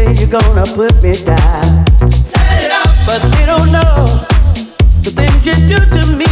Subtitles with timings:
[0.00, 1.84] Someday you're gonna put me down.
[2.10, 2.88] Set it up.
[3.06, 4.06] But they don't know
[5.02, 6.29] the things you do to me.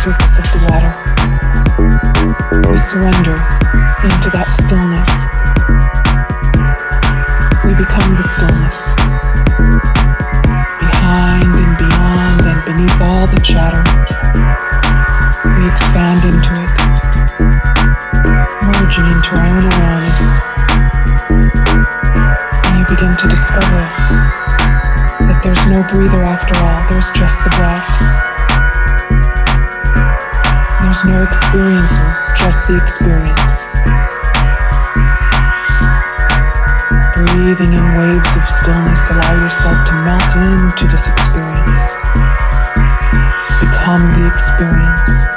[0.00, 0.92] surface of the water.
[2.72, 3.36] We surrender
[4.00, 5.12] into that stillness.
[7.68, 8.80] We become the stillness.
[10.80, 13.84] Behind and beyond and beneath all the chatter,
[15.60, 16.72] we expand into it,
[18.72, 20.22] merging into our own awareness.
[22.72, 23.84] And you begin to discover
[25.28, 28.29] that there's no breather after all, there's just the breath.
[31.06, 33.64] No experiencer, just the experience.
[37.16, 41.86] Breathing in waves of stillness, allow yourself to melt into this experience.
[43.62, 45.29] Become the experience.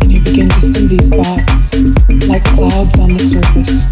[0.00, 3.87] And you begin to see these thoughts like clouds on the surface.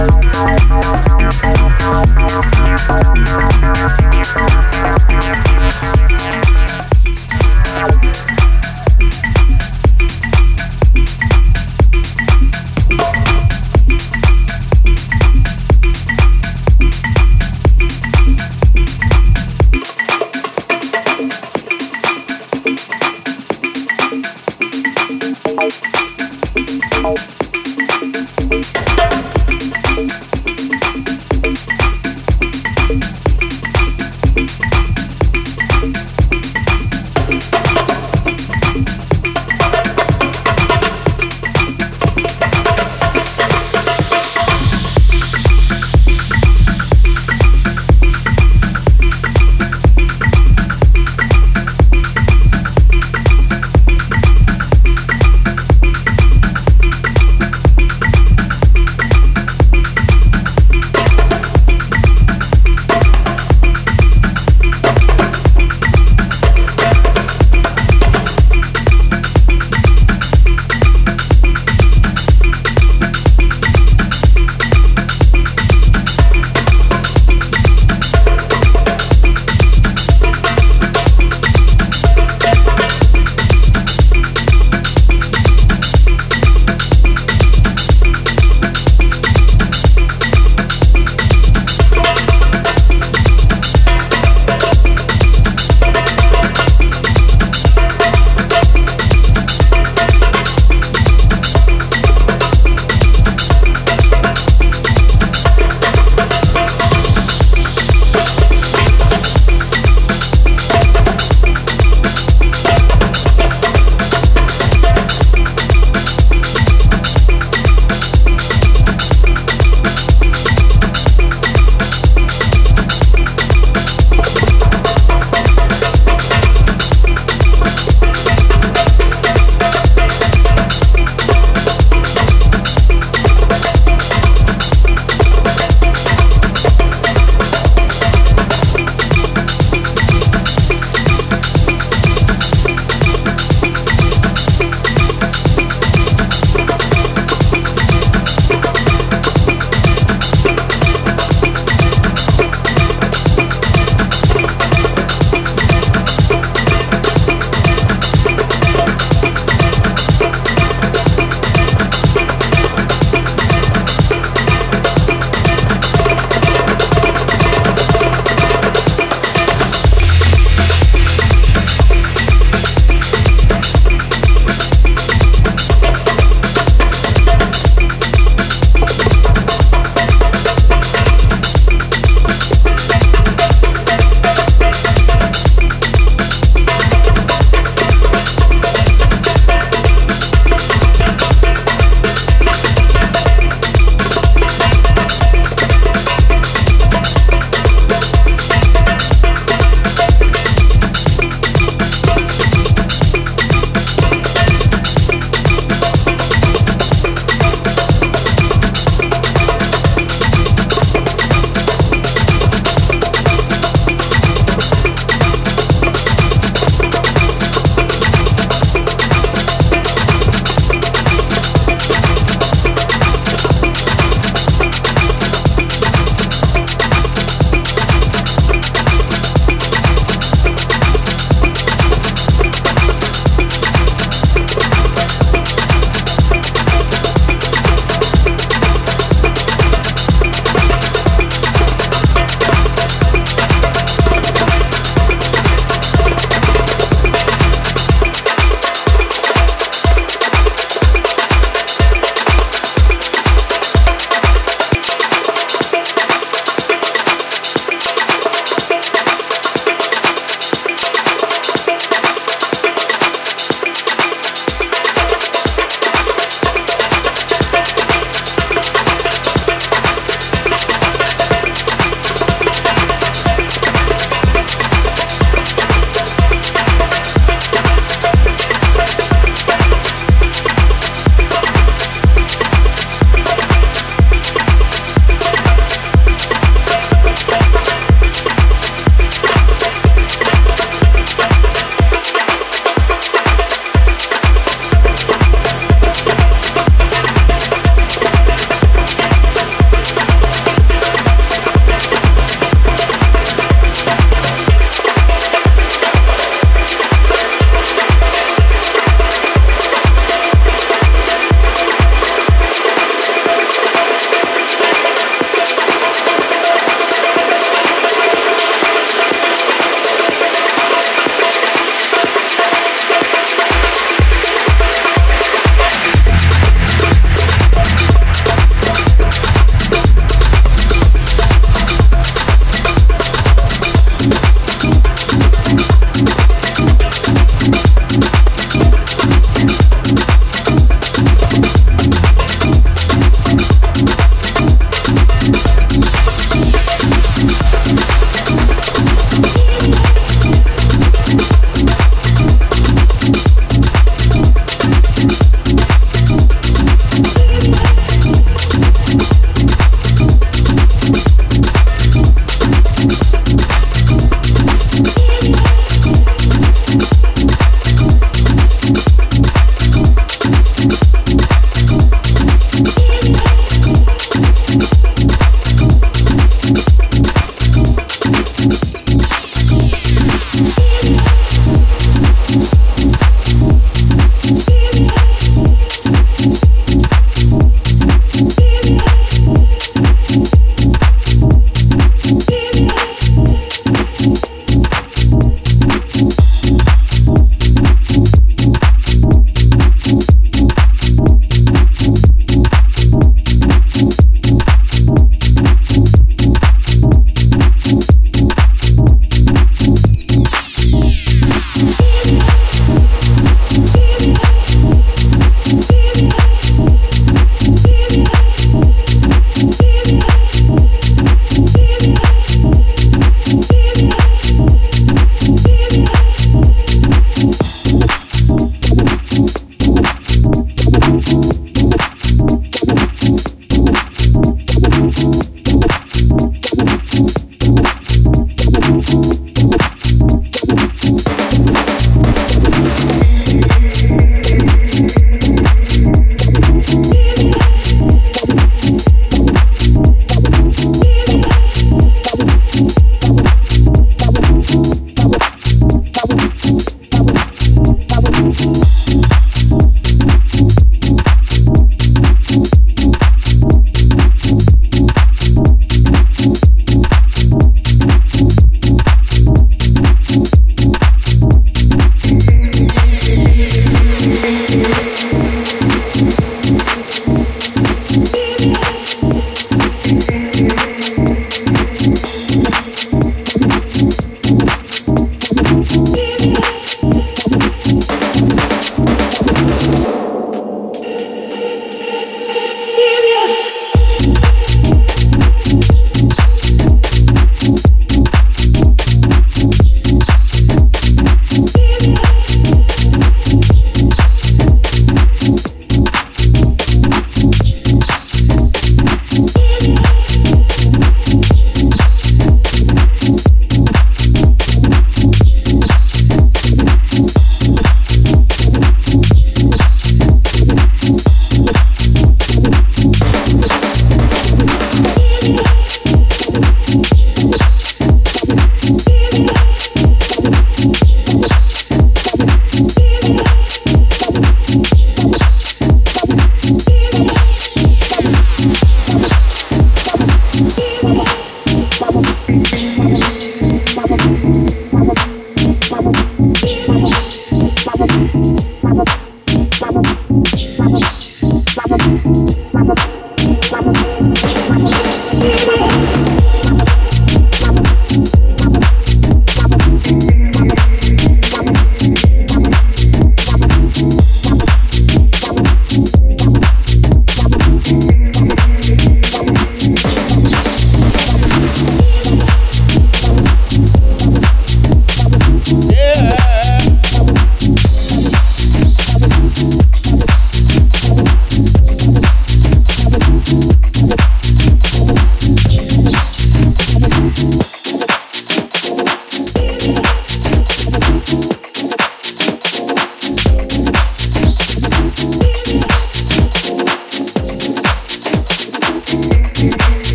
[0.00, 0.19] Thank